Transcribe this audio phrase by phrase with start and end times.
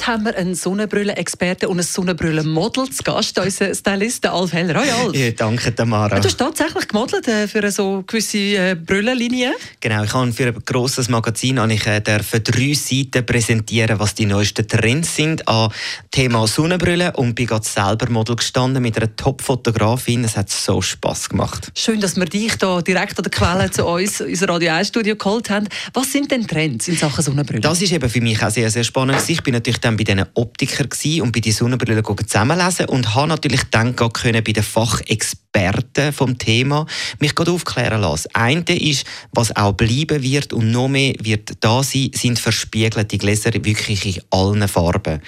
[0.00, 4.80] Heute haben wir einen Sonnenbrüllen-Experten und ein Sonnenbrüllen-Model zu Gast, unser Stylist Alf Heller.
[4.80, 5.14] Hoi Alf.
[5.14, 6.18] Ja, danke, Tamara.
[6.18, 9.52] Du hast tatsächlich gemodelt äh, für eine so gewisse äh, Brüllenlinie.
[9.80, 14.14] Genau, ich habe für ein grosses Magazin habe ich, äh, dürfen drei Seiten präsentieren, was
[14.14, 15.70] die neuesten Trends sind an
[16.10, 20.24] Thema Sonnenbrille und bin gerade selber Model gestanden mit einer Top-Fotografin.
[20.24, 21.72] Es hat so Spass gemacht.
[21.74, 25.14] Schön, dass wir dich da direkt an der Quelle zu uns, unser Radio 1 Studio
[25.16, 25.68] geholt haben.
[25.92, 27.60] Was sind denn Trends in Sachen Sonnenbrille?
[27.60, 29.18] Das ist eben für mich auch sehr, sehr spannend.
[29.28, 30.88] Ich bin natürlich dann bei diesen Optikern
[31.22, 36.86] und bei den Sonnenbrillen zusammenlesen und habe natürlich dann können bei den Fachexperten vom Thema
[37.18, 38.28] mich gerade aufklären lassen.
[38.32, 43.18] Das eine ist, was auch bleiben wird und noch mehr wird da sein, sind verspiegelte
[43.18, 45.20] Gläser wirklich in allen Farben.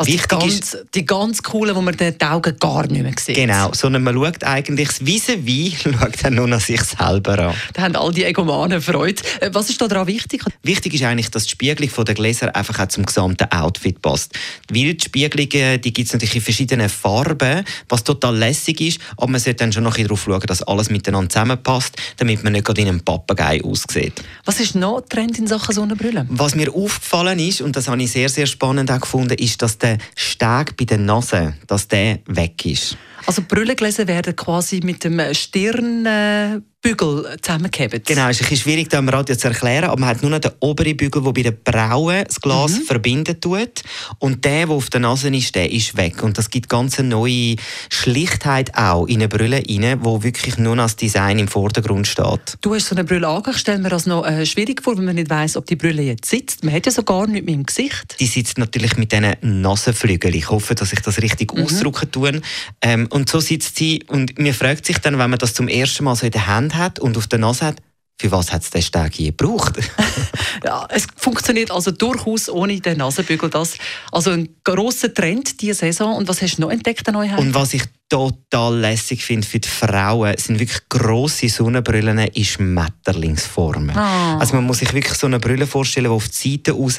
[0.00, 3.34] Also die ganz, die ganz coolen, wo man die Augen gar nicht mehr sieht.
[3.34, 7.54] Genau, sondern man schaut eigentlich das wie schaut dann nur nach sich selber an.
[7.74, 9.22] Da haben all die Egomanen Freude.
[9.40, 10.42] Äh, was ist da daran wichtig?
[10.62, 14.32] Wichtig ist eigentlich, dass die Spiegelung der Gläser einfach auch zum gesamten Outfit passt.
[14.70, 19.26] Weil die Spiegelungen, die gibt es natürlich in verschiedenen Farben, was total lässig ist, aber
[19.26, 22.80] man sollte dann schon noch darauf schauen, dass alles miteinander zusammenpasst, damit man nicht gerade
[22.80, 24.14] in einem Papagei aussieht.
[24.46, 26.24] Was ist noch Trend in Sachen Sonnenbrille?
[26.30, 29.76] Was mir aufgefallen ist, und das habe ich sehr, sehr spannend auch gefunden, ist, dass
[29.76, 32.96] der der Steg bei der Nase, dass der weg ist.
[33.26, 38.06] Also Brillengläser werden quasi mit dem Stirn Bügel zusammengehebt.
[38.06, 40.30] Genau, es ist ein bisschen schwierig, das im Radio zu erklären, aber man hat nur
[40.30, 42.82] noch den oberen Bügel, der bei den Brauen das Glas mhm.
[42.84, 43.82] verbinden tut.
[44.18, 46.22] Und der, der auf der Nase ist, der ist weg.
[46.22, 47.56] Und das gibt ganz eine neue
[47.90, 52.56] Schlichtheit auch in eine Brille rein, wo wirklich nur noch das Design im Vordergrund steht.
[52.62, 53.56] Du hast so eine Brille angestellt.
[53.56, 56.00] Ich stelle mir das noch äh, schwierig vor, wenn man nicht weiss, ob die Brille
[56.00, 56.64] jetzt sitzt.
[56.64, 58.16] Man hat ja so gar nicht mit dem Gesicht.
[58.18, 60.32] Die sitzt natürlich mit diesen Nasenflügeln.
[60.34, 61.64] Ich hoffe, dass ich das richtig mhm.
[61.64, 62.40] ausdrücken tue.
[62.80, 64.02] Ähm, und so sitzt sie.
[64.06, 66.69] Und mir fragt sich dann, wenn man das zum ersten Mal so in der Hand
[66.76, 67.76] Hat und auf der Nase hat,
[68.20, 69.78] für was hat es den Steg je gebraucht?
[70.64, 73.48] ja, es funktioniert also durchaus ohne den Nasenbügel.
[73.48, 73.78] Das,
[74.12, 76.16] also ein grosser Trend diese Saison.
[76.16, 77.38] Und was hast du noch entdeckt an Neuheit?
[77.38, 83.96] Und was ich total lässig finde für die Frauen, sind wirklich grosse Sonnenbrillen in Schmetterlingsformen.
[83.96, 84.38] Oh.
[84.38, 86.96] Also man muss sich wirklich so eine Brille vorstellen, die auf die Seite raus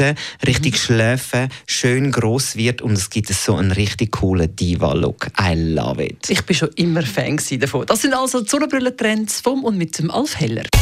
[0.47, 0.77] richtig mhm.
[0.77, 5.27] schläfen, schön gross wird und es gibt so einen richtig coolen Diva-Look.
[5.39, 6.29] I love it.
[6.29, 7.85] Ich bin schon immer Fan davon.
[7.85, 10.63] Das sind also die Sonnenbrillentrends vom und mit dem Alf Heller.